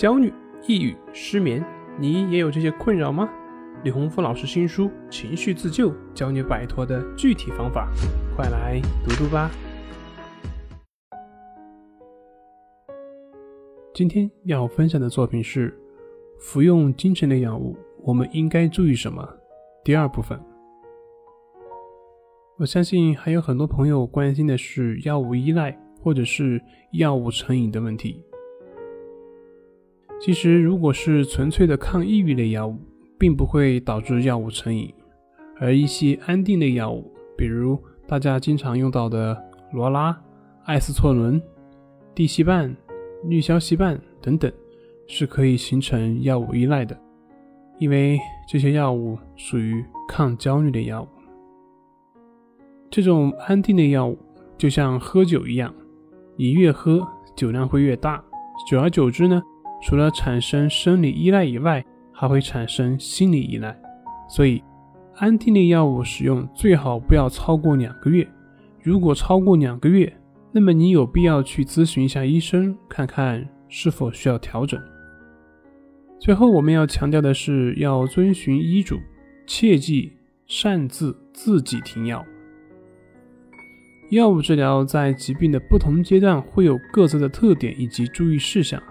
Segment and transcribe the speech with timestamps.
[0.00, 0.32] 焦虑、
[0.66, 1.62] 抑郁、失眠，
[1.98, 3.28] 你也有这些困扰吗？
[3.84, 7.86] 李洪福老师新书《情绪自救》教你摆脱的具体方法，
[8.34, 9.50] 快来读读吧。
[13.92, 15.78] 今天要分享的作品是：
[16.38, 19.28] 服用精神类药物，我们应该注意什么？
[19.84, 20.40] 第二部分。
[22.56, 26.58] 我相信还有很多朋友关心的是药物依赖或者是
[26.92, 28.24] 药物成瘾的问题。
[30.20, 32.76] 其实，如果是纯粹的抗抑郁类药物，
[33.18, 34.90] 并不会导致药物成瘾；
[35.58, 39.34] 而一些安定类药物，比如大家经常用到的
[39.72, 40.14] 罗拉、
[40.64, 41.40] 艾司唑仑、
[42.14, 42.70] 地西泮、
[43.24, 44.52] 氯硝西泮等等，
[45.06, 46.94] 是可以形成药物依赖的，
[47.78, 51.08] 因为这些药物属于抗焦虑的药物。
[52.90, 54.18] 这种安定类药物
[54.58, 55.74] 就像喝酒一样，
[56.36, 58.22] 你越喝酒量会越大，
[58.70, 59.42] 久而久之呢？
[59.82, 63.74] 除了产生生理依赖以外，还会产生心理依赖，
[64.28, 64.62] 所以
[65.16, 68.26] 安定类药物使用最好不要超过两个月。
[68.82, 70.12] 如果超过两个月，
[70.52, 74.80] 那么你有必要去咨询一下医生，看看是否需要调整。
[76.18, 78.98] 最后，我们要强调的是，要遵循医嘱，
[79.46, 80.12] 切忌
[80.46, 82.24] 擅自自己停药。
[84.10, 88.82] 药物治疗在疾病的不同阶段会有各自的特点以及注意事项。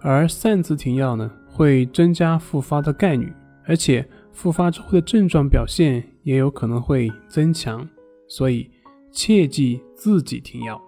[0.00, 3.32] 而擅自停药呢，会增加复发的概率，
[3.64, 7.88] 而且复发之后的症状表现也有可能会增强，
[8.28, 8.70] 所以
[9.10, 10.80] 切记自己停药。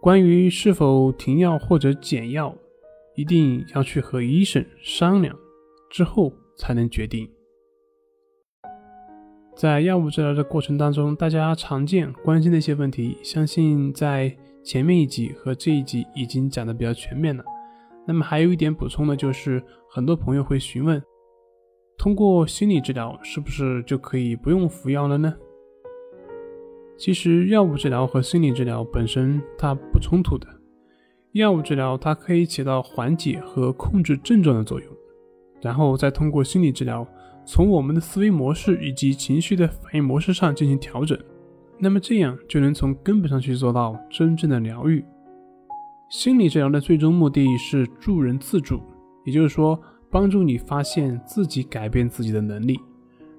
[0.00, 2.54] 关于是否停药或者减药，
[3.16, 5.36] 一定要去和医生商量
[5.90, 7.28] 之后才能决定。
[9.56, 14.36] 在药物治疗的过程当中，大家常见关心的一些问题，相信在。
[14.64, 17.44] 前面一集和这一集已经讲的比较全面了，
[18.06, 21.00] 那么还有一点补充的就是，很多朋友会询问，
[21.98, 25.34] 通过心理治疗是不是就可以不用服药了呢？
[26.96, 30.48] 其实药物治疗和心理治疗本身它不冲突的，
[31.32, 34.88] 药物治疗它可以起到缓解和控制症状的作用，
[35.60, 37.06] 然后再通过心理治疗，
[37.44, 41.18] 从我们的思维模式以及情绪的反应模式上进行调整。
[41.78, 45.04] 那么这样就能从根本上去做到真正的疗愈。
[46.08, 48.80] 心理治疗的最终目的是助人自助，
[49.24, 49.80] 也就是说，
[50.10, 52.78] 帮助你发现自己改变自己的能力。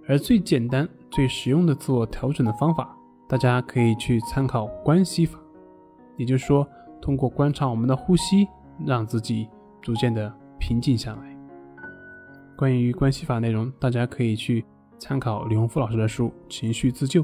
[0.07, 2.96] 而最简单、最实用的自我调整的方法，
[3.28, 5.40] 大家可以去参考关系法，
[6.17, 6.67] 也就是说，
[7.02, 8.47] 通过观察我们的呼吸，
[8.85, 9.47] 让自己
[9.81, 11.38] 逐渐的平静下来。
[12.57, 14.66] 关于关系法内容，大家可以去
[15.00, 17.23] 参考李洪福老师的书《情绪自救》。